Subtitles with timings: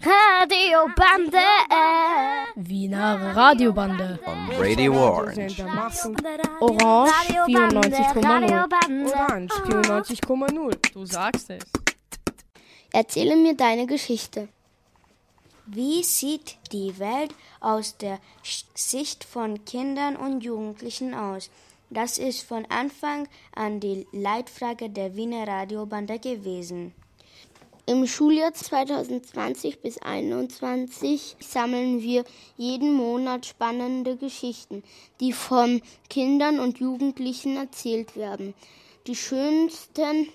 [0.00, 1.38] Radiobande.
[2.54, 4.18] Wiener Radiobande.
[4.26, 5.62] On Radio Orange.
[6.60, 7.12] Orange
[7.46, 9.12] 94,0.
[9.12, 10.92] Orange 94,0.
[10.92, 11.64] Du sagst es.
[12.92, 14.48] Erzähle mir deine Geschichte.
[15.66, 18.20] Wie sieht die Welt aus der
[18.74, 21.50] Sicht von Kindern und Jugendlichen aus?
[21.90, 26.94] Das ist von Anfang an die Leitfrage der Wiener Radiobande gewesen.
[27.88, 32.24] Im Schuljahr 2020 bis 2021 sammeln wir
[32.56, 34.82] jeden Monat spannende Geschichten,
[35.20, 38.54] die von Kindern und Jugendlichen erzählt werden.
[39.06, 40.28] Die schönsten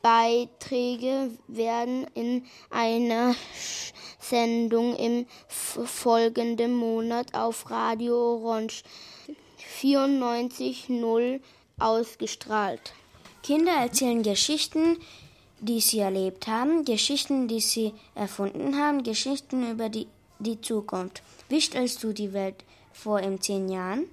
[0.00, 3.34] Beiträge werden in einer
[4.20, 8.84] Sendung im folgenden Monat auf Radio Orange
[9.82, 11.40] 94.0
[11.80, 12.92] ausgestrahlt.
[13.42, 14.98] Kinder erzählen Geschichten,
[15.64, 20.06] die sie erlebt haben, Geschichten, die sie erfunden haben, Geschichten über die,
[20.38, 21.22] die Zukunft.
[21.48, 24.04] Wie stellst du die Welt vor in zehn Jahren?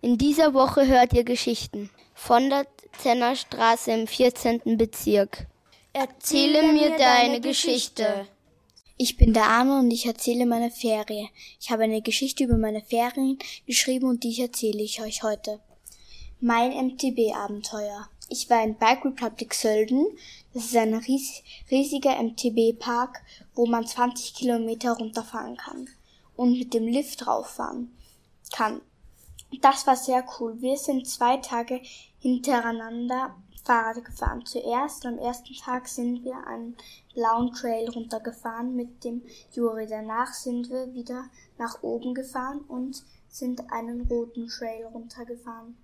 [0.00, 2.66] In dieser Woche hört ihr Geschichten von der
[2.98, 4.76] Zenner Straße im 14.
[4.76, 5.46] Bezirk.
[5.92, 8.26] Erzähle mir deine Geschichte.
[8.96, 11.28] Ich bin der Arme und ich erzähle meine Ferien.
[11.60, 15.60] Ich habe eine Geschichte über meine Ferien geschrieben und die erzähle ich euch heute.
[16.40, 18.08] Mein MTB-Abenteuer.
[18.32, 20.06] Ich war in Bike Republic Sölden.
[20.54, 23.20] Das ist ein ries riesiger MTB-Park,
[23.54, 25.86] wo man 20 Kilometer runterfahren kann
[26.34, 27.94] und mit dem Lift rauffahren
[28.50, 28.80] kann.
[29.60, 30.62] Das war sehr cool.
[30.62, 31.82] Wir sind zwei Tage
[32.20, 34.46] hintereinander Fahrrad gefahren.
[34.46, 36.74] Zuerst am ersten Tag sind wir einen
[37.12, 39.20] blauen Trail runtergefahren mit dem
[39.52, 39.86] Juri.
[39.86, 41.26] Danach sind wir wieder
[41.58, 45.76] nach oben gefahren und sind einen roten Trail runtergefahren.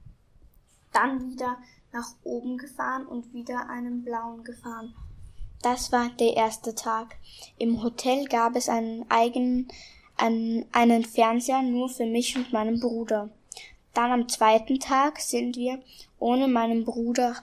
[0.93, 1.59] Dann wieder
[1.93, 4.95] nach oben gefahren und wieder einen blauen gefahren.
[5.63, 7.17] Das war der erste Tag.
[7.59, 9.69] Im Hotel gab es einen eigenen
[10.19, 13.31] einen, einen Fernseher nur für mich und meinen Bruder.
[13.95, 15.81] Dann am zweiten Tag sind wir
[16.19, 17.37] ohne meinen Bruder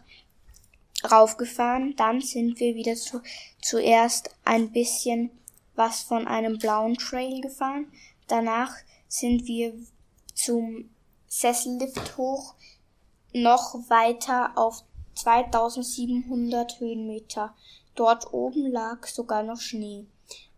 [1.09, 1.95] raufgefahren.
[1.95, 3.21] Dann sind wir wieder zu,
[3.61, 5.31] zuerst ein bisschen
[5.75, 7.91] was von einem blauen Trail gefahren.
[8.27, 8.73] Danach
[9.07, 9.73] sind wir
[10.33, 10.89] zum
[11.27, 12.55] Sessellift hoch,
[13.35, 14.83] noch weiter auf
[15.15, 17.53] 2700 Höhenmeter.
[17.93, 20.05] Dort oben lag sogar noch Schnee.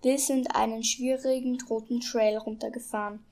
[0.04, 3.26] Wir sind einen schwierigen roten Trail runtergefahren.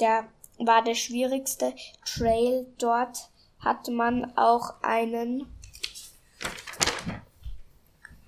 [0.00, 0.26] Der
[0.58, 1.72] war der schwierigste
[2.04, 2.66] Trail.
[2.78, 3.30] Dort
[3.60, 5.46] hatte man auch einen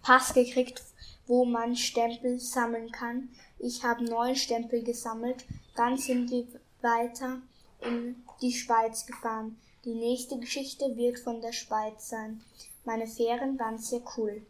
[0.03, 0.83] Pass gekriegt,
[1.27, 3.31] wo man Stempel sammeln kann.
[3.59, 5.45] Ich habe neun Stempel gesammelt.
[5.75, 6.47] Dann sind wir
[6.83, 7.39] weiter
[7.81, 9.57] in die Schweiz gefahren.
[9.85, 12.41] Die nächste Geschichte wird von der Schweiz sein.
[12.85, 14.47] Meine Fähren waren sehr cool.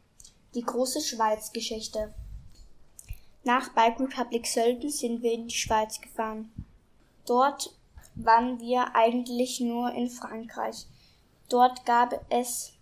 [0.54, 2.12] Die große Schweiz-Geschichte.
[3.42, 6.52] Nach Bike Republic Sölden sind wir in die Schweiz gefahren.
[7.24, 7.74] Dort
[8.14, 10.86] waren wir eigentlich nur in Frankreich.
[11.48, 12.74] Dort gab es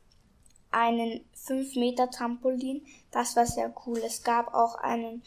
[0.72, 3.98] einen 5 Meter Trampolin, das war sehr cool.
[3.98, 5.22] Es gab auch einen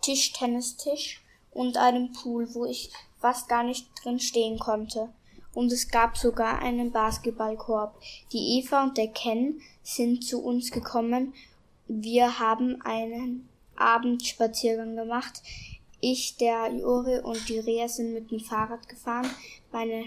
[0.00, 5.12] Tischtennistisch und einen Pool, wo ich fast gar nicht drin stehen konnte.
[5.58, 8.00] Und es gab sogar einen Basketballkorb.
[8.30, 11.34] Die Eva und der Ken sind zu uns gekommen.
[11.88, 15.42] Wir haben einen Abendspaziergang gemacht.
[16.00, 19.28] Ich, der Juri und die Rea sind mit dem Fahrrad gefahren.
[19.72, 20.04] Meine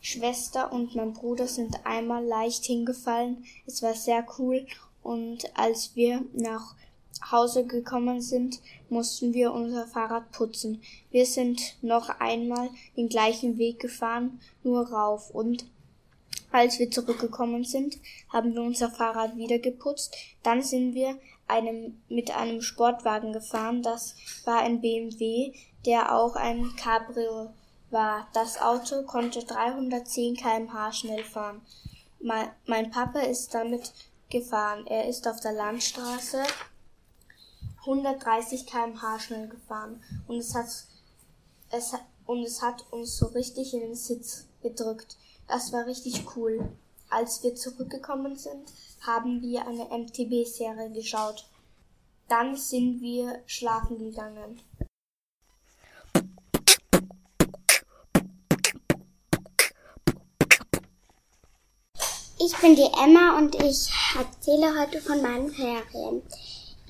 [0.00, 3.44] Schwester und mein Bruder sind einmal leicht hingefallen.
[3.66, 4.66] Es war sehr cool
[5.04, 6.74] und als wir nach
[7.30, 10.82] Hause gekommen sind, mussten wir unser Fahrrad putzen.
[11.10, 15.64] Wir sind noch einmal den gleichen Weg gefahren, nur rauf und
[16.52, 17.98] als wir zurückgekommen sind,
[18.28, 20.16] haben wir unser Fahrrad wieder geputzt.
[20.42, 21.16] Dann sind wir
[21.46, 23.82] einem, mit einem Sportwagen gefahren.
[23.82, 25.52] Das war ein BMW,
[25.86, 27.52] der auch ein Cabrio
[27.90, 28.28] war.
[28.32, 31.60] Das Auto konnte 310 kmh schnell fahren.
[32.20, 33.92] Mein, mein Papa ist damit
[34.28, 34.86] gefahren.
[34.86, 36.42] Er ist auf der Landstraße
[37.80, 40.66] 130 kmh schnell gefahren und es hat
[41.70, 41.94] es
[42.26, 45.16] und es hat uns so richtig in den Sitz gedrückt.
[45.48, 46.70] Das war richtig cool.
[47.08, 51.48] Als wir zurückgekommen sind, haben wir eine MTB-Serie geschaut.
[52.28, 54.60] Dann sind wir schlafen gegangen.
[62.38, 66.22] Ich bin die Emma und ich erzähle heute von meinen Ferien.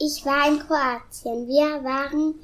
[0.03, 1.47] Ich war in Kroatien.
[1.47, 2.35] Wir waren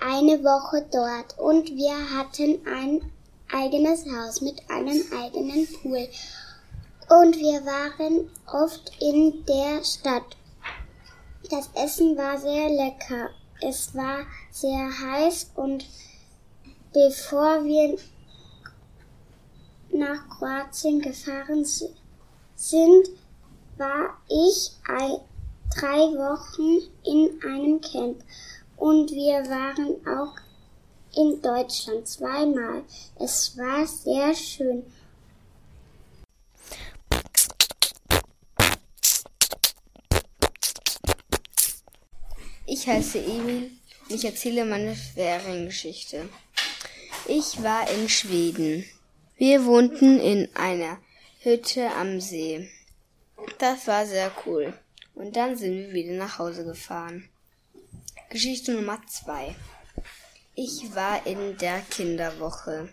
[0.00, 3.12] eine Woche dort und wir hatten ein
[3.52, 6.08] eigenes Haus mit einem eigenen Pool.
[7.08, 10.36] Und wir waren oft in der Stadt.
[11.50, 13.30] Das Essen war sehr lecker.
[13.60, 14.20] es war
[14.52, 15.84] sehr heiß und
[16.92, 17.98] bevor wir
[19.92, 21.64] nach Kroatien gefahren
[22.54, 23.08] sind,
[23.76, 24.70] war ich
[25.78, 28.22] drei Wochen in einem Camp
[28.76, 30.34] und wir waren auch
[31.16, 32.82] in Deutschland zweimal.
[33.18, 34.84] Es war sehr schön.
[42.66, 43.70] Ich heiße Emil
[44.08, 46.28] und ich erzähle meine Feriengeschichte.
[47.26, 48.84] Ich war in Schweden.
[49.36, 50.98] Wir wohnten in einer
[51.40, 52.70] Hütte am See.
[53.58, 54.72] Das war sehr cool.
[55.20, 57.28] Und dann sind wir wieder nach Hause gefahren.
[58.30, 59.54] Geschichte Nummer zwei.
[60.54, 62.88] Ich war in der Kinderwoche.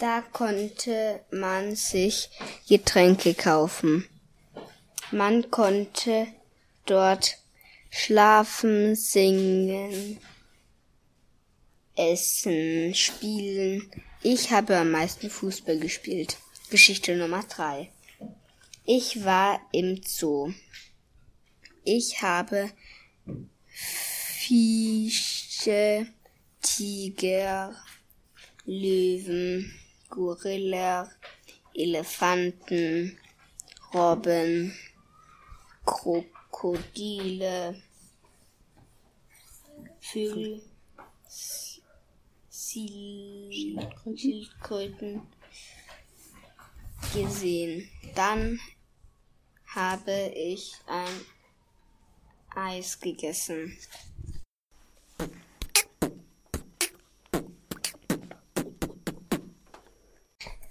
[0.00, 2.28] Da konnte man sich
[2.68, 4.04] Getränke kaufen.
[5.12, 6.26] Man konnte
[6.86, 7.38] dort
[7.88, 10.18] schlafen, singen,
[11.94, 13.88] essen, spielen.
[14.22, 16.36] Ich habe am meisten Fußball gespielt.
[16.68, 17.92] Geschichte Nummer drei.
[18.84, 20.52] Ich war im Zoo.
[21.84, 22.70] Ich habe
[24.38, 26.06] Fische,
[26.60, 27.74] Tiger,
[28.64, 29.72] Löwen,
[30.08, 31.10] Gorilla,
[31.74, 33.18] Elefanten,
[33.94, 34.74] Robben,
[35.84, 37.82] Krokodile,
[40.00, 40.62] Vögel,
[44.16, 45.22] Schildkröten
[47.12, 47.88] gesehen.
[48.14, 48.60] Dann
[49.66, 51.20] habe ich ein
[52.58, 53.78] Eis gegessen.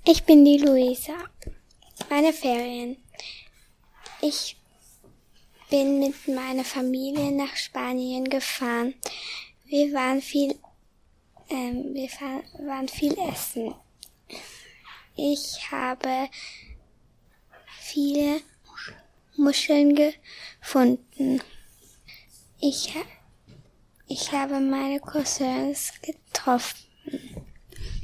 [0.03, 1.17] Ich bin die Luisa.
[2.09, 2.97] Meine Ferien.
[4.21, 4.57] Ich
[5.69, 8.93] bin mit meiner Familie nach Spanien gefahren.
[9.65, 10.55] Wir waren viel,
[11.49, 12.09] ähm, wir
[12.67, 13.75] waren viel essen.
[15.15, 16.29] Ich habe
[17.79, 18.41] viele
[19.37, 21.41] Muscheln gefunden.
[22.69, 22.93] Ich,
[24.07, 26.77] ich habe meine Cousins getroffen.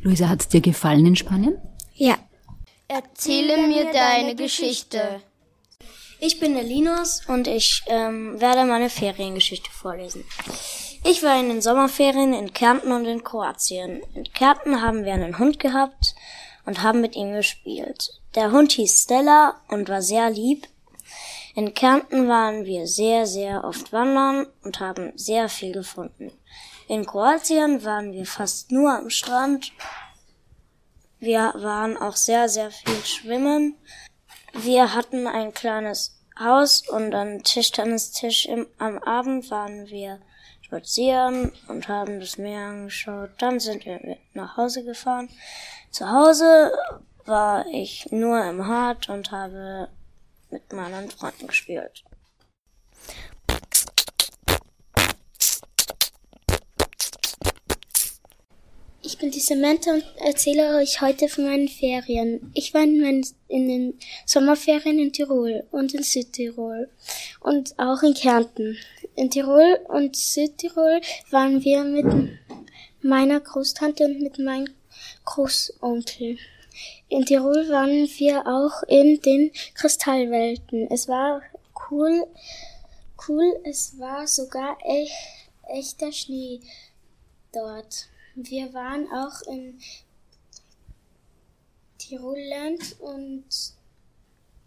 [0.01, 1.57] Luisa, hat es dir gefallen in Spanien?
[1.95, 2.18] Ja.
[2.88, 5.21] Erzähle mir deine Geschichte.
[6.21, 10.24] Ich bin der Linus und ich ähm, werde meine Feriengeschichte vorlesen.
[11.04, 14.01] Ich war in den Sommerferien in Kärnten und in Kroatien.
[14.13, 16.15] In Kärnten haben wir einen Hund gehabt
[16.65, 18.12] und haben mit ihm gespielt.
[18.36, 20.69] Der Hund hieß Stella und war sehr lieb.
[21.56, 26.32] In Kärnten waren wir sehr, sehr oft wandern und haben sehr viel gefunden.
[26.88, 29.72] In Kroatien waren wir fast nur am Strand
[31.24, 33.78] wir waren auch sehr, sehr viel schwimmen.
[34.52, 40.20] Wir hatten ein kleines Haus und an Tischtennistisch am Abend waren wir
[40.60, 43.30] spazieren und haben das Meer angeschaut.
[43.38, 45.30] Dann sind wir nach Hause gefahren.
[45.92, 46.74] Zu Hause
[47.24, 49.88] war ich nur im Hart und habe
[50.54, 52.04] mit meinen Freunden gespielt.
[59.02, 62.52] Ich bin die Samantha und erzähle euch heute von meinen Ferien.
[62.54, 66.90] Ich war in, den Sommerferien in Tirol und in Südtirol
[67.42, 68.78] und auch in Kärnten.
[69.16, 71.02] In Tirol und Südtirol
[71.32, 72.06] waren wir mit
[73.01, 74.70] meiner Großtante und mit meinem
[75.25, 76.38] Großonkel.
[77.10, 80.90] In Tirol waren wir auch in den Kristallwelten.
[80.90, 81.42] Es war
[81.90, 82.28] cool,
[83.28, 85.13] cool, es war sogar echt,
[85.68, 86.62] echter Schnee
[87.52, 88.08] dort.
[88.36, 89.80] Wir waren auch in
[92.00, 93.46] Tirolland und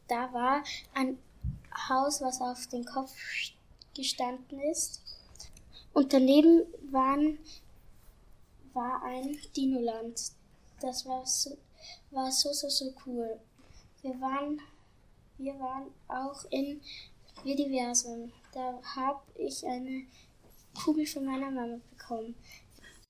[0.09, 0.63] da war
[0.95, 1.19] ein
[1.89, 3.13] Haus, was auf den Kopf
[3.95, 5.03] gestanden ist.
[5.93, 7.39] Und daneben waren,
[8.73, 10.33] war ein Dinoland.
[10.81, 11.57] Das war so,
[12.11, 13.41] war so, so, so cool.
[14.03, 14.61] Wir waren,
[15.39, 16.81] wir waren auch in
[17.45, 18.33] Vediversum.
[18.53, 20.07] Da habe ich eine
[20.85, 22.35] Kugel von meiner Mama bekommen.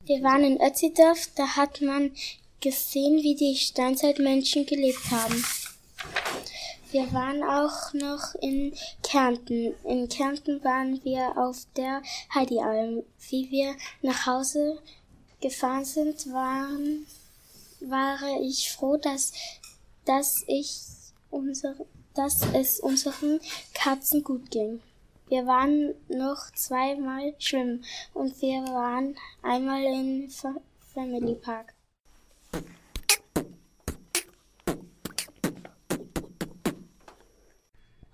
[0.05, 2.13] Wir waren in Ötzidorf, da hat man
[2.61, 5.45] gesehen, wie die Steinzeitmenschen gelebt haben.
[6.93, 9.75] Wir waren auch noch in Kärnten.
[9.85, 12.03] In Kärnten waren wir auf der
[12.35, 13.03] Heidialm.
[13.29, 14.79] Wie wir nach Hause
[15.41, 17.07] gefahren sind, waren,
[17.81, 19.33] war ich froh, dass,
[20.05, 20.77] dass ich
[21.31, 23.41] unsere, dass es unseren
[23.75, 24.81] Katzen gut ging.
[25.29, 30.31] Wir waren noch zweimal schwimmen und wir waren einmal im
[30.95, 31.75] Family Park.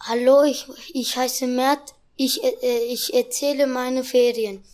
[0.00, 1.94] Hallo, ich, ich heiße Mert.
[2.16, 4.64] Ich, äh, ich erzähle meine Ferien.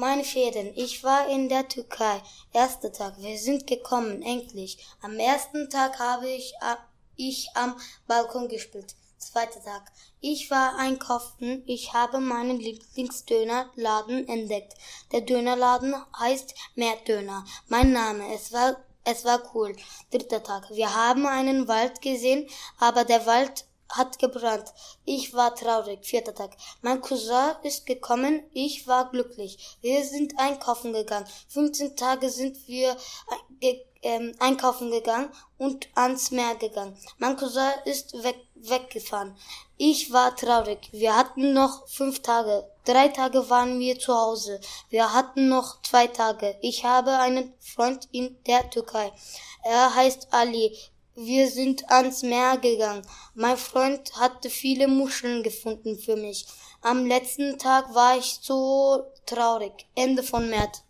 [0.00, 0.72] Meine Ferien.
[0.76, 2.22] Ich war in der Türkei.
[2.54, 3.16] Erster Tag.
[3.18, 4.78] Wir sind gekommen, endlich.
[5.02, 6.54] Am ersten Tag habe ich,
[7.16, 8.94] ich am Balkon gespielt.
[9.18, 9.92] Zweiter Tag.
[10.22, 11.62] Ich war einkaufen.
[11.66, 14.72] Ich habe meinen Lieblingsdönerladen entdeckt.
[15.12, 17.44] Der Dönerladen heißt Meerdöner.
[17.68, 18.34] Mein Name.
[18.34, 19.76] Es war, es war cool.
[20.10, 20.70] Dritter Tag.
[20.70, 24.72] Wir haben einen Wald gesehen, aber der Wald hat gebrannt.
[25.04, 26.04] Ich war traurig.
[26.04, 26.56] Vierter Tag.
[26.82, 28.42] Mein Cousin ist gekommen.
[28.52, 29.76] Ich war glücklich.
[29.80, 31.26] Wir sind einkaufen gegangen.
[31.48, 32.96] 15 Tage sind wir
[34.02, 36.96] ähm, einkaufen gegangen und ans Meer gegangen.
[37.18, 39.36] Mein Cousin ist weg weggefahren.
[39.78, 40.88] Ich war traurig.
[40.92, 42.68] Wir hatten noch fünf Tage.
[42.84, 44.60] Drei Tage waren wir zu Hause.
[44.90, 46.56] Wir hatten noch zwei Tage.
[46.60, 49.12] Ich habe einen Freund in der Türkei.
[49.64, 50.76] Er heißt Ali.
[51.22, 53.02] Wir sind ans Meer gegangen.
[53.34, 56.46] Mein Freund hatte viele Muscheln gefunden für mich.
[56.80, 59.86] Am letzten Tag war ich so traurig.
[59.94, 60.82] Ende von März.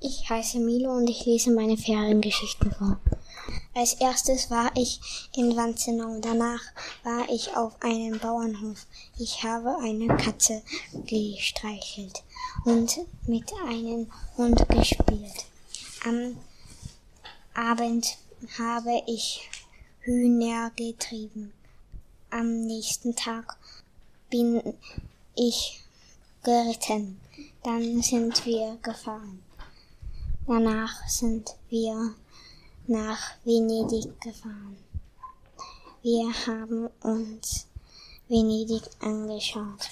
[0.00, 2.98] Ich heiße Milo und ich lese meine Feriengeschichten vor.
[3.74, 5.00] Als erstes war ich
[5.34, 6.60] in Wanzenau, danach
[7.04, 8.86] war ich auf einem Bauernhof.
[9.18, 10.62] Ich habe eine Katze
[11.06, 12.22] gestreichelt
[12.66, 15.46] und mit einem Hund gespielt.
[16.04, 16.36] Am
[17.54, 18.18] Abend
[18.58, 19.48] habe ich
[20.00, 21.54] Hühner getrieben.
[22.28, 23.56] Am nächsten Tag
[24.28, 24.74] bin
[25.34, 25.80] ich
[26.42, 27.18] geritten.
[27.62, 29.42] Dann sind wir gefahren.
[30.46, 32.14] Danach sind wir
[32.92, 34.76] nach Venedig gefahren.
[36.02, 37.66] Wir haben uns
[38.28, 39.88] Venedig angeschaut.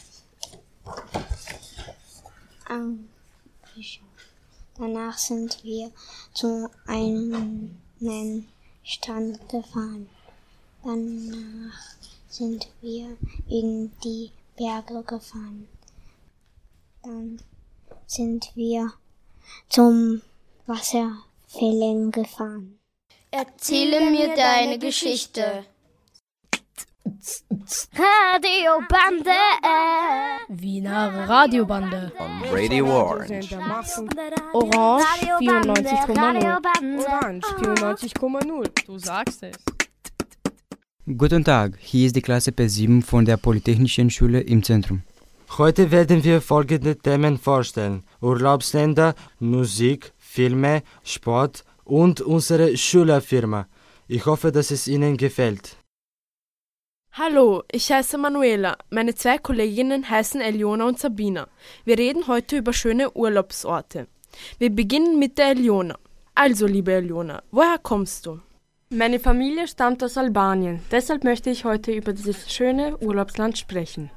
[4.77, 5.91] Danach sind wir
[6.35, 7.79] zu einem
[8.83, 10.09] Strand gefahren.
[10.85, 11.79] Danach
[12.29, 13.17] sind wir
[13.49, 15.69] in die Berge gefahren.
[17.03, 17.41] Dann
[18.07, 18.93] sind wir
[19.69, 20.21] zum
[20.67, 22.80] Wasserfällen gefahren.
[23.33, 25.65] Erzähle mir deine Geschichte.
[27.95, 29.31] Radiobande.
[30.49, 32.13] Wiener Radiobande.
[32.19, 33.57] On Radio Orange.
[34.53, 35.05] Orange
[35.39, 37.07] 94,0.
[37.07, 38.87] Orange 94,0.
[38.87, 39.57] Du sagst es.
[41.17, 45.03] Guten Tag, hier ist die Klasse P7 von der Polytechnischen Schule im Zentrum.
[45.57, 48.03] Heute werden wir folgende Themen vorstellen.
[48.21, 53.67] Urlaubsländer, Musik, Filme, Sport und unsere Schülerfirma.
[54.07, 55.77] Ich hoffe, dass es Ihnen gefällt.
[57.13, 58.79] Hallo, ich heiße Manuela.
[58.91, 61.49] Meine zwei Kolleginnen heißen Eliona und Sabina.
[61.85, 64.07] Wir reden heute über schöne Urlaubsorte.
[64.59, 65.99] Wir beginnen mit der Eliona.
[66.37, 68.41] Also, liebe Eliona, woher kommst du?
[68.91, 70.81] Meine Familie stammt aus Albanien.
[70.93, 74.11] Deshalb möchte ich heute über dieses schöne Urlaubsland sprechen.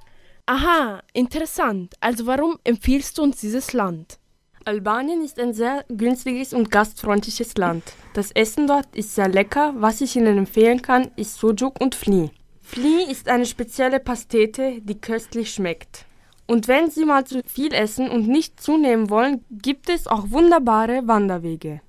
[0.46, 1.96] Aha, interessant.
[2.00, 4.20] Also warum empfiehlst du uns dieses Land?
[4.66, 7.84] Albanien ist ein sehr günstiges und gastfreundliches Land.
[8.14, 9.74] Das Essen dort ist sehr lecker.
[9.78, 12.30] Was ich Ihnen empfehlen kann, ist Sujuk und Fli.
[12.62, 16.06] Fli ist eine spezielle Pastete, die köstlich schmeckt.
[16.48, 21.08] Und wenn Sie mal zu viel essen und nicht zunehmen wollen, gibt es auch wunderbare
[21.08, 21.82] Wanderwege.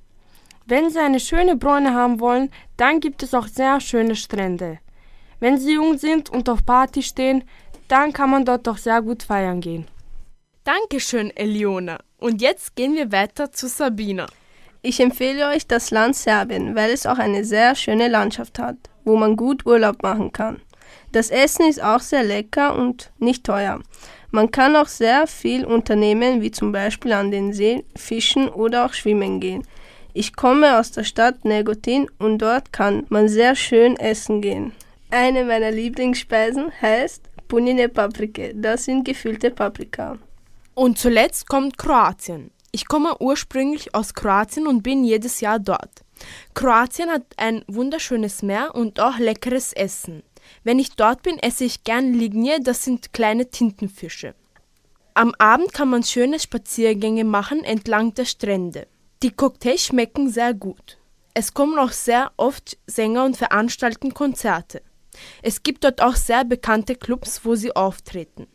[0.66, 4.78] Wenn Sie eine schöne Bräune haben wollen, dann gibt es auch sehr schöne Strände.
[5.38, 7.44] Wenn Sie jung sind und auf Party stehen,
[7.88, 9.86] dann kann man dort doch sehr gut feiern gehen.
[10.64, 11.98] Dankeschön, Eliona.
[12.16, 14.24] Und jetzt gehen wir weiter zu Sabina.
[14.80, 19.14] Ich empfehle euch das Land Serbien, weil es auch eine sehr schöne Landschaft hat, wo
[19.16, 20.62] man gut Urlaub machen kann.
[21.12, 23.78] Das Essen ist auch sehr lecker und nicht teuer.
[24.30, 28.94] Man kann auch sehr viel unternehmen, wie zum Beispiel an den See fischen oder auch
[28.94, 29.66] schwimmen gehen.
[30.14, 34.72] Ich komme aus der Stadt Negotin und dort kann man sehr schön essen gehen.
[35.10, 38.54] Eine meiner Lieblingsspeisen heißt Punine Paprike.
[38.54, 40.18] Das sind gefüllte Paprika.
[40.74, 42.50] Und zuletzt kommt Kroatien.
[42.72, 46.04] Ich komme ursprünglich aus Kroatien und bin jedes Jahr dort.
[46.54, 50.24] Kroatien hat ein wunderschönes Meer und auch leckeres Essen.
[50.64, 54.34] Wenn ich dort bin, esse ich gern Lignje, das sind kleine Tintenfische.
[55.14, 58.88] Am Abend kann man schöne Spaziergänge machen entlang der Strände.
[59.22, 60.98] Die Cocktails schmecken sehr gut.
[61.34, 64.82] Es kommen auch sehr oft Sänger und veranstalten Konzerte.
[65.42, 68.48] Es gibt dort auch sehr bekannte Clubs, wo sie auftreten.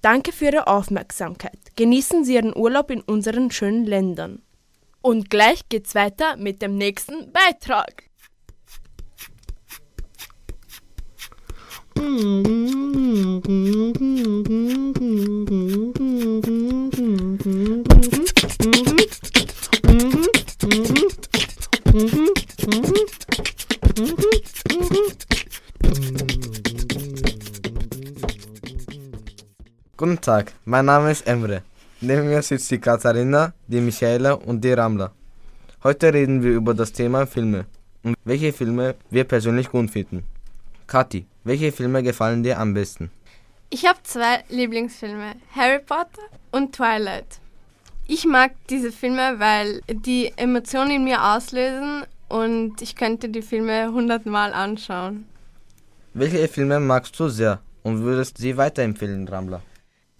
[0.00, 1.58] Danke für Ihre Aufmerksamkeit.
[1.76, 4.42] Genießen Sie Ihren Urlaub in unseren schönen Ländern.
[5.00, 8.04] Und gleich geht's weiter mit dem nächsten Beitrag.
[30.02, 31.62] Guten Tag, mein Name ist Emre.
[32.00, 35.12] Neben mir sitzt die Katharina, die Michaela und die Ramla.
[35.84, 37.66] Heute reden wir über das Thema Filme
[38.02, 40.24] und welche Filme wir persönlich gut finden.
[40.88, 43.12] Kathi, welche Filme gefallen dir am besten?
[43.70, 47.38] Ich habe zwei Lieblingsfilme, Harry Potter und Twilight.
[48.08, 53.92] Ich mag diese Filme, weil die Emotionen in mir auslösen und ich könnte die Filme
[53.92, 55.26] hundertmal anschauen.
[56.12, 59.62] Welche Filme magst du sehr und würdest sie weiterempfehlen, Ramla?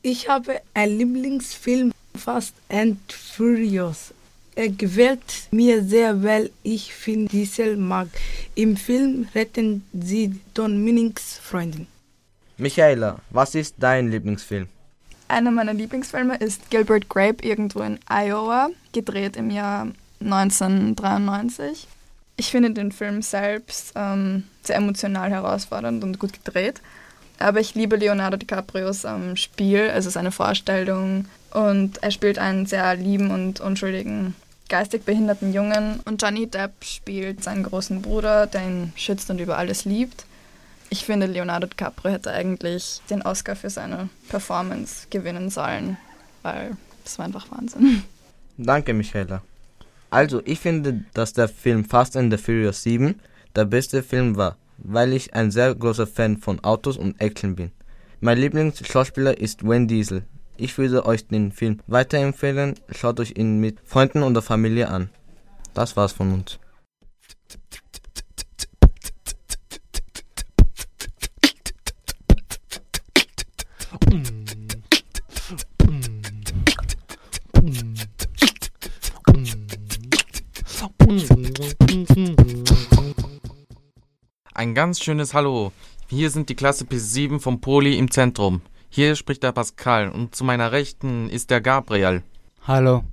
[0.05, 4.13] Ich habe einen Lieblingsfilm, Fast and Furious.
[4.57, 8.09] Er gefällt mir sehr, weil ich Vin Diesel mag.
[8.57, 11.87] Im Film retten sie Don Minnings Freundin.
[12.59, 14.67] Michaela, was ist dein Lieblingsfilm?
[15.29, 19.87] Einer meiner Lieblingsfilme ist Gilbert Grape irgendwo in Iowa, gedreht im Jahr
[20.21, 21.87] 1993.
[22.37, 26.81] Ich finde den Film selbst ähm, sehr emotional herausfordernd und gut gedreht.
[27.43, 31.27] Aber ich liebe Leonardo DiCaprios ähm, Spiel, also seine Vorstellung.
[31.51, 34.35] Und er spielt einen sehr lieben und unschuldigen,
[34.69, 36.01] geistig behinderten Jungen.
[36.05, 40.25] Und Johnny Depp spielt seinen großen Bruder, der ihn schützt und über alles liebt.
[40.89, 45.97] Ich finde, Leonardo DiCaprio hätte eigentlich den Oscar für seine Performance gewinnen sollen,
[46.43, 48.03] weil das war einfach Wahnsinn.
[48.59, 49.43] Danke, Michaela.
[50.11, 53.19] Also, ich finde, dass der Film Fast and the Furious 7
[53.57, 57.73] der beste Film war, weil ich ein sehr großer Fan von Autos und Action bin.
[58.21, 60.25] Mein Lieblingsschauspieler ist Wayne Diesel.
[60.57, 62.75] Ich würde euch den Film weiterempfehlen.
[62.91, 65.11] Schaut euch ihn mit Freunden oder Familie an.
[65.75, 66.59] Das war's von uns.
[84.73, 85.71] Ein ganz schönes Hallo.
[86.09, 88.63] Hier sind die Klasse P7 vom Poli im Zentrum.
[88.89, 92.23] Hier spricht der Pascal und zu meiner Rechten ist der Gabriel.
[92.67, 93.05] Hallo.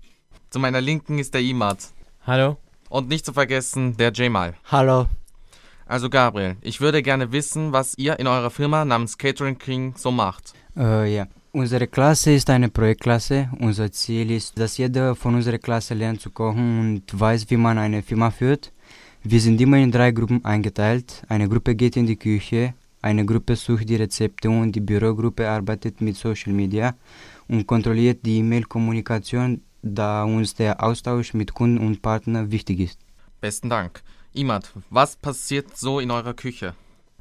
[0.51, 1.79] Zu meiner Linken ist der Imad.
[2.25, 2.55] Hallo.
[2.87, 4.53] Und nicht zu vergessen der Jamal.
[4.71, 5.07] Hallo.
[5.85, 10.11] Also Gabriel, ich würde gerne wissen, was ihr in eurer Firma namens Catering King so
[10.11, 10.53] macht.
[10.77, 11.27] Äh, ja.
[11.51, 13.49] Unsere Klasse ist eine Projektklasse.
[13.59, 17.77] Unser Ziel ist, dass jeder von unserer Klasse lernt zu kochen und weiß, wie man
[17.77, 18.71] eine Firma führt.
[19.23, 21.23] Wir sind immer in drei Gruppen eingeteilt.
[21.27, 25.99] Eine Gruppe geht in die Küche, eine Gruppe sucht die Rezepte und die Bürogruppe arbeitet
[25.99, 26.95] mit Social Media
[27.47, 32.99] und kontrolliert die E-Mail-Kommunikation, da uns der Austausch mit Kunden und Partnern wichtig ist.
[33.41, 34.01] Besten Dank.
[34.33, 36.73] Imad, was passiert so in eurer Küche?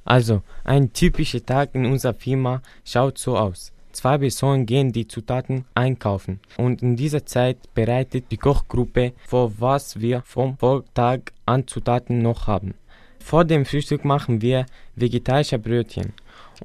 [0.05, 3.73] Also, ein typischer Tag in unserer Firma schaut so aus.
[3.93, 10.01] Zwei Personen gehen die Zutaten einkaufen und in dieser Zeit bereitet die Kochgruppe vor, was
[10.01, 12.75] wir vom Vortag an Zutaten noch haben.
[13.19, 16.13] Vor dem Frühstück machen wir vegetarische Brötchen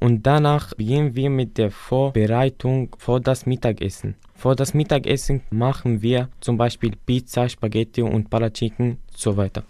[0.00, 4.14] und danach beginnen wir mit der Vorbereitung vor das Mittagessen.
[4.34, 9.62] Vor das Mittagessen machen wir zum Beispiel Pizza, Spaghetti und Palachiken so weiter.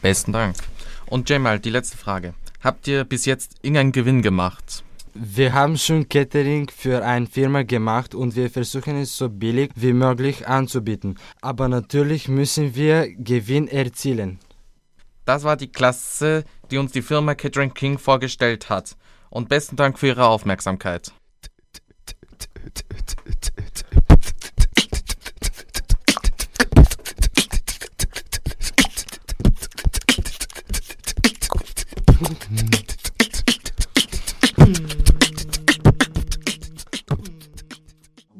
[0.00, 0.56] Besten Dank.
[1.06, 2.34] Und Jamal, die letzte Frage.
[2.62, 4.84] Habt ihr bis jetzt irgendeinen Gewinn gemacht?
[5.14, 9.92] Wir haben schon Catering für eine Firma gemacht und wir versuchen es so billig wie
[9.92, 11.18] möglich anzubieten.
[11.42, 14.38] Aber natürlich müssen wir Gewinn erzielen.
[15.26, 18.96] Das war die Klasse, die uns die Firma Catering King vorgestellt hat.
[19.28, 21.12] Und besten Dank für Ihre Aufmerksamkeit.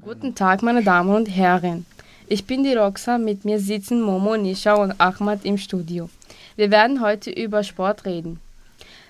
[0.00, 1.86] Guten Tag, meine Damen und Herren.
[2.28, 6.08] Ich bin die Roxa, mit mir sitzen Momo, Nisha und Ahmad im Studio.
[6.56, 8.40] Wir werden heute über Sport reden.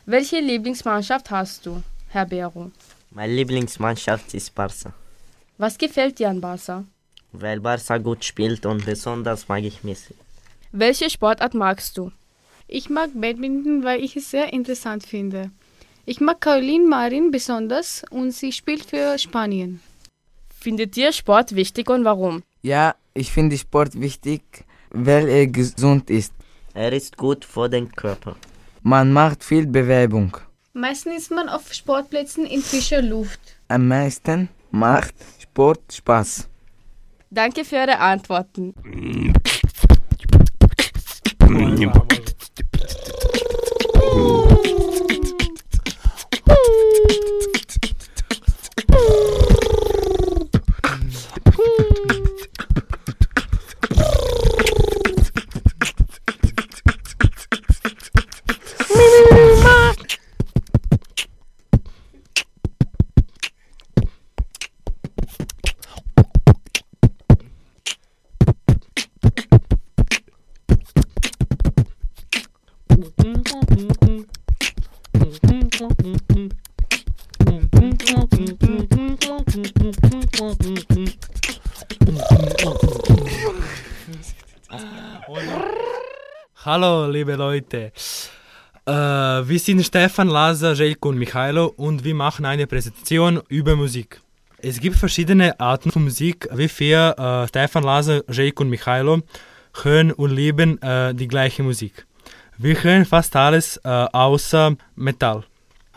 [0.06, 2.70] Welche Lieblingsmannschaft hast du, Herr Bero?
[3.10, 4.92] Meine Lieblingsmannschaft ist Barca,
[5.58, 6.84] Was gefällt dir an Barca?
[7.34, 10.14] weil Barca gut spielt und besonders mag ich Messi.
[10.70, 12.12] Welche Sportart magst du?
[12.68, 15.50] Ich mag Badminton, weil ich es sehr interessant finde.
[16.04, 19.80] Ich mag Caroline Marin besonders und sie spielt für Spanien.
[20.52, 22.42] Findet ihr Sport wichtig und warum?
[22.62, 24.42] Ja, ich finde Sport wichtig,
[24.90, 26.32] weil er gesund ist.
[26.74, 28.34] Er ist gut für den Körper.
[28.82, 30.36] Man macht viel Bewegung.
[30.72, 33.40] Meistens ist man auf Sportplätzen in frischer Luft.
[33.68, 36.48] Am meisten macht Sport Spaß.
[37.30, 38.74] Danke für eure Antworten.
[89.52, 94.22] wir sind Stefan, Lazar, Jelko und Michailo und wir machen eine Präsentation über Musik.
[94.56, 96.48] Es gibt verschiedene Arten von Musik.
[96.54, 99.20] Wir vier, äh, Stefan, Lazar, Jelko und Michailo,
[99.82, 102.06] hören und lieben äh, die gleiche Musik.
[102.56, 105.44] Wir hören fast alles äh, außer Metall.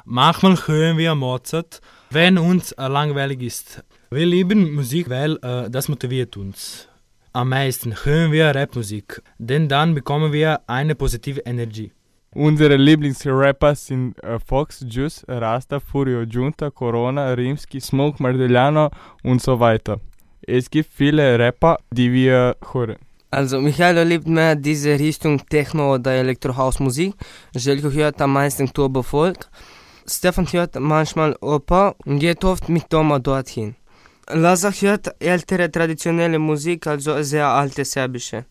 [0.04, 3.86] Manchmal hören wir Mozart, wenn uns äh, langweilig ist.
[4.12, 6.90] Wir lieben Musik, weil äh, das motiviert uns.
[7.32, 11.94] Am meisten hören wir Rapmusik, denn dann bekommen wir eine positive Energie.
[12.36, 18.92] Unsere Lieblingsrapper sind äh, Fox, Juice, Rasta, Furio, Junta, Corona, Rimski, Smoke, Mardelliano
[19.24, 20.02] und so weiter.
[20.42, 22.98] Es gibt viele Rapper, die wir hören.
[23.32, 27.14] Also Michaelo liebt mehr diese Richtung Techno- oder Elektrohausmusik.
[27.54, 29.50] Jelko hört am meisten Turbo Folk.
[30.06, 33.76] Stefan hört manchmal Oper und geht oft mit Toma dorthin.
[34.30, 38.44] Lazar hört ältere traditionelle Musik, also sehr alte serbische.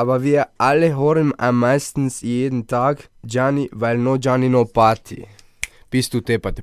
[0.00, 5.26] Aber wir alle hören am meisten jeden Tag Gianni, weil no Gianni no Party.
[5.90, 6.62] Bist du deppert.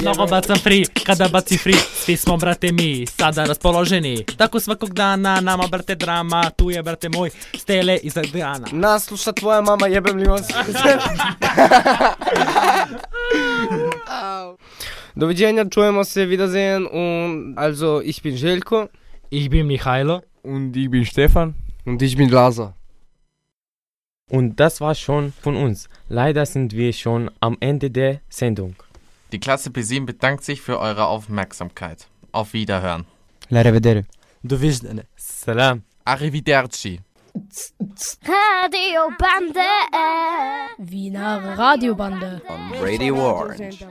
[0.00, 4.24] Mnogo bacam free, kada baci free, svi smo brate mi, sada raspoloženi.
[4.36, 8.66] Tako svakog dana, nama brate drama, tu je brate moj, stele iz Adriana.
[8.72, 10.46] Nas sluša tvoja mama, jebem li vas.
[15.16, 18.88] Do widzenia, czujemy się, Wiedersehen und also ich bin Jelko.
[19.30, 20.22] Ich bin Michailo.
[20.42, 21.54] Und ich bin Stefan.
[21.86, 22.74] Und ich bin Lazar.
[24.30, 25.88] Und das war schon von uns.
[26.08, 28.74] Leider sind wir schon am Ende der Sendung.
[29.32, 32.06] Die Klasse P7 bedankt sich für eure Aufmerksamkeit.
[32.32, 33.04] Auf Wiederhören.
[33.50, 34.04] L'arrivedere.
[34.42, 35.04] Do widzenia.
[35.16, 35.82] Salam.
[36.04, 37.00] Arrivederci.
[38.24, 39.60] Radiobande.
[40.78, 42.40] Wiener Radiobande.
[42.48, 43.86] On Radio Orange.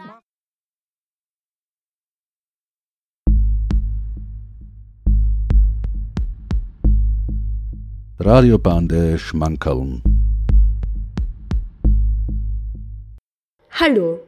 [8.20, 10.02] Radiobande Schmankerln.
[13.72, 14.22] Hallo,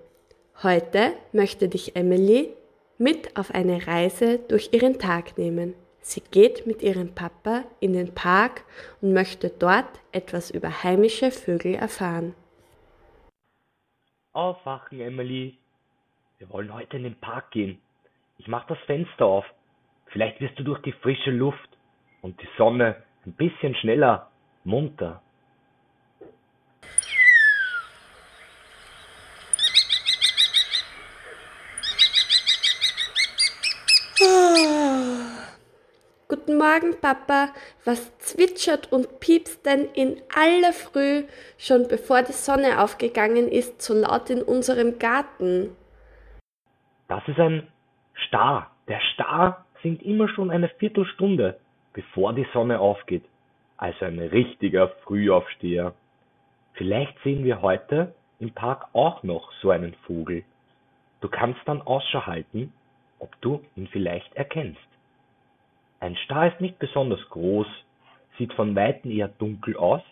[0.61, 2.49] heute möchte dich Emily
[2.97, 5.73] mit auf eine Reise durch ihren Tag nehmen.
[6.07, 8.63] Sie geht mit ihrem Papa in den Park
[9.01, 12.35] und möchte dort etwas über heimische Vögel erfahren.
[14.31, 15.57] Aufwachen, Emily.
[16.37, 17.81] Wir wollen heute in den Park gehen.
[18.37, 19.45] Ich mach das Fenster auf.
[20.05, 21.69] Vielleicht wirst du durch die frische Luft
[22.21, 24.29] und die Sonne ein bisschen schneller
[24.63, 25.23] munter.
[36.27, 37.49] Guten Morgen, Papa.
[37.85, 41.25] Was zwitschert und piepst denn in aller Früh,
[41.59, 45.75] schon bevor die Sonne aufgegangen ist, so laut in unserem Garten?
[47.07, 47.67] Das ist ein
[48.25, 48.71] Star.
[48.87, 51.59] Der Star singt immer schon eine Viertelstunde,
[51.93, 53.25] bevor die Sonne aufgeht.
[53.77, 55.93] Also ein richtiger Frühaufsteher.
[56.73, 60.43] Vielleicht sehen wir heute im Park auch noch so einen Vogel.
[61.21, 62.73] Du kannst dann Ausschau halten,
[63.19, 64.94] ob du ihn vielleicht erkennst.
[66.05, 67.65] Ein Star ist nicht besonders groß,
[68.37, 70.03] sieht von weitem eher dunkel aus.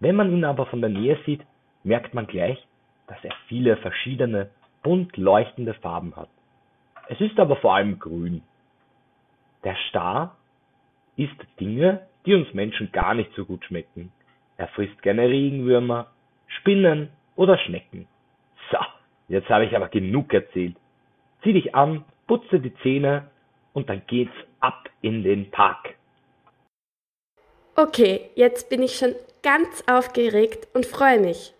[0.00, 1.42] Wenn man ihn aber von der Nähe sieht,
[1.84, 2.58] merkt man gleich,
[3.06, 4.50] dass er viele verschiedene,
[4.82, 6.28] bunt leuchtende Farben hat.
[7.08, 8.42] Es ist aber vor allem grün.
[9.62, 10.36] Der Star
[11.14, 14.10] isst Dinge, die uns Menschen gar nicht so gut schmecken.
[14.56, 16.08] Er frisst gerne Regenwürmer,
[16.48, 18.08] Spinnen oder Schnecken.
[18.72, 18.78] So,
[19.28, 20.74] jetzt habe ich aber genug erzählt.
[21.44, 23.30] Zieh dich an, putze die Zähne
[23.72, 25.94] und dann geht's ab in den Park.
[27.76, 31.54] Okay, jetzt bin ich schon ganz aufgeregt und freue mich.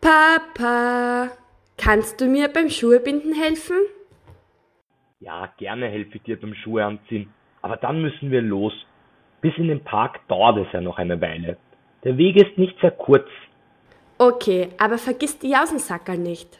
[0.00, 1.32] Papa,
[1.76, 3.74] kannst du mir beim Schuhebinden helfen?
[5.18, 8.85] Ja, gerne helfe ich dir beim Schuhe anziehen, aber dann müssen wir los.
[9.46, 11.56] Bis in den Park dauert es ja noch eine Weile.
[12.02, 13.28] Der Weg ist nicht sehr kurz.
[14.18, 16.58] Okay, aber vergiss die Jausensackerl nicht.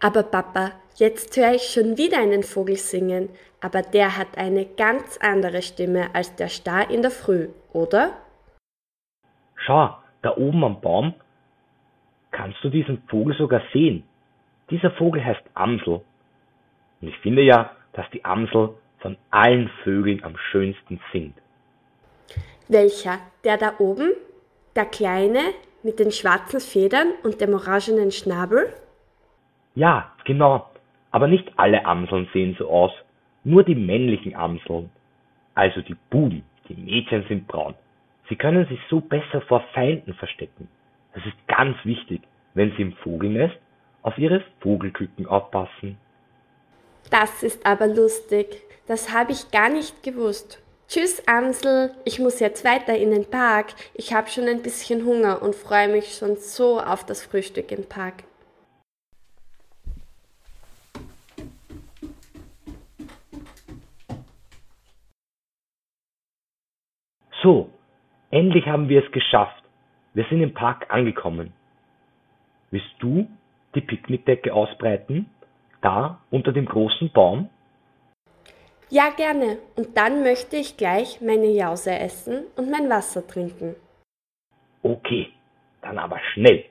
[0.00, 3.30] Aber Papa, Jetzt höre ich schon wieder einen Vogel singen,
[3.62, 8.18] aber der hat eine ganz andere Stimme als der Star in der Früh, oder?
[9.56, 11.14] Schau, da oben am Baum
[12.32, 14.02] kannst du diesen Vogel sogar sehen.
[14.68, 16.02] Dieser Vogel heißt Amsel.
[17.00, 21.38] Und ich finde ja, dass die Amsel von allen Vögeln am schönsten singt.
[22.68, 23.20] Welcher?
[23.42, 24.12] Der da oben?
[24.76, 25.40] Der kleine
[25.82, 28.70] mit den schwarzen Federn und dem orangenen Schnabel?
[29.74, 30.70] Ja, genau.
[31.10, 32.92] Aber nicht alle Amseln sehen so aus.
[33.44, 34.90] Nur die männlichen Amseln.
[35.54, 36.44] Also die Buben.
[36.68, 37.74] Die Mädchen sind braun.
[38.28, 40.68] Sie können sich so besser vor Feinden verstecken.
[41.14, 42.22] Das ist ganz wichtig,
[42.54, 43.56] wenn Sie im Vogelnest
[44.02, 45.98] auf Ihre Vogelküken aufpassen.
[47.10, 48.62] Das ist aber lustig.
[48.86, 50.62] Das habe ich gar nicht gewusst.
[50.88, 51.92] Tschüss, Amsel.
[52.04, 53.74] Ich muss jetzt weiter in den Park.
[53.94, 57.88] Ich habe schon ein bisschen Hunger und freue mich schon so auf das Frühstück im
[57.88, 58.24] Park.
[67.42, 67.70] So,
[68.30, 69.62] endlich haben wir es geschafft.
[70.12, 71.52] Wir sind im Park angekommen.
[72.70, 73.28] Willst du
[73.74, 75.30] die Picknickdecke ausbreiten?
[75.80, 77.48] Da unter dem großen Baum?
[78.90, 79.58] Ja, gerne.
[79.76, 83.76] Und dann möchte ich gleich meine Jause essen und mein Wasser trinken.
[84.82, 85.28] Okay,
[85.80, 86.64] dann aber schnell.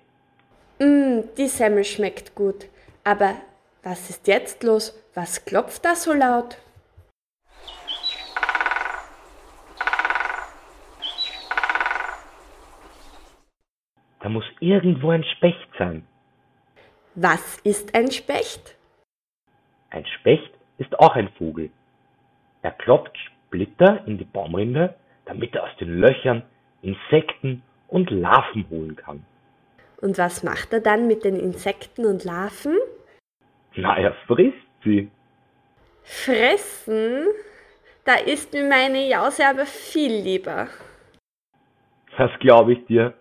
[0.80, 2.68] Mmm, die Semmel schmeckt gut.
[3.04, 3.36] Aber
[3.84, 4.94] was ist jetzt los?
[5.16, 6.58] Was klopft da so laut?
[14.30, 16.06] Da muss irgendwo ein Specht sein.
[17.16, 18.76] Was ist ein Specht?
[19.90, 21.72] Ein Specht ist auch ein Vogel.
[22.62, 24.94] Er klopft Splitter in die Baumrinde,
[25.26, 26.44] damit er aus den Löchern
[26.84, 29.26] Insekten und Larven holen kann.
[30.00, 32.78] Und was macht er dann mit den Insekten und Larven?
[33.78, 35.10] Na, er frisst sie.
[36.04, 37.26] Fressen?
[38.06, 40.68] Da ist mir meine Jause aber viel lieber.
[42.16, 43.16] Das glaube ich dir.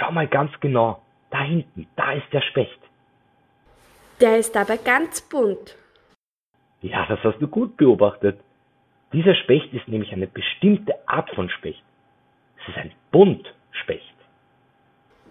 [0.00, 1.02] Schau mal ganz genau.
[1.30, 2.80] Da hinten, da ist der Specht.
[4.20, 5.76] Der ist aber ganz bunt.
[6.80, 8.40] Ja, das hast du gut beobachtet.
[9.12, 11.82] Dieser Specht ist nämlich eine bestimmte Art von Specht.
[12.62, 14.14] Es ist ein Buntspecht.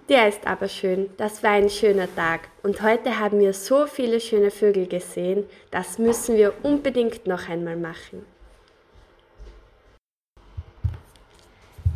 [0.08, 1.10] Der ist aber schön.
[1.18, 2.50] Das war ein schöner Tag.
[2.62, 5.46] Und heute haben wir so viele schöne Vögel gesehen.
[5.72, 8.26] Das müssen wir unbedingt noch einmal machen.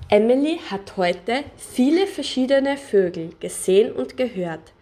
[0.09, 4.73] Emily hat heute viele verschiedene Vögel gesehen und gehört.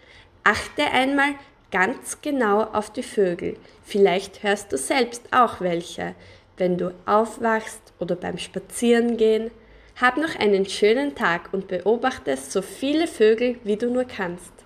[0.43, 1.35] Achte einmal
[1.69, 3.55] ganz genau auf die Vögel.
[3.83, 6.15] Vielleicht hörst du selbst auch welche,
[6.57, 9.51] wenn du aufwachst oder beim Spazierengehen.
[9.99, 14.60] Hab noch einen schönen Tag und beobachte so viele Vögel, wie du nur kannst.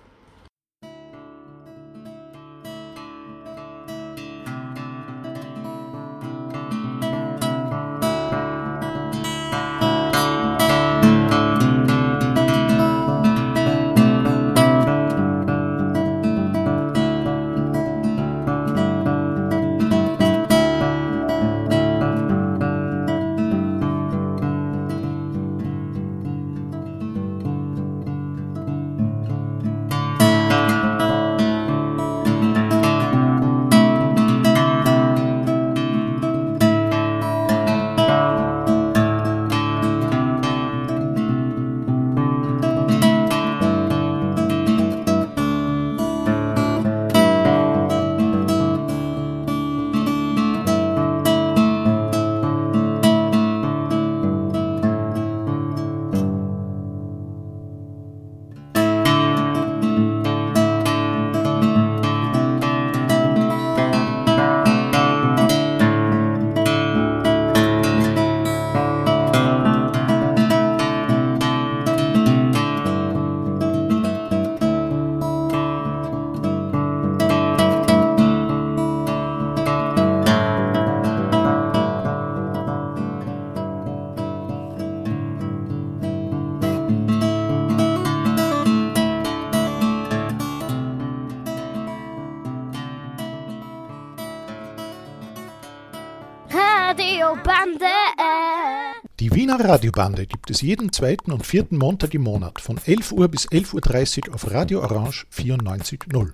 [99.76, 104.28] Radiobande gibt es jeden zweiten und vierten Montag im Monat von 11 Uhr bis 11.30
[104.28, 106.32] Uhr auf Radio Orange 94.0.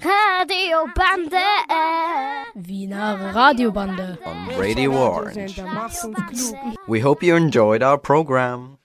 [0.00, 1.36] Radiobande.
[2.56, 4.18] Wiener Radiobande.
[4.24, 5.62] On Radio Orange.
[6.88, 8.75] We hope you enjoyed our program.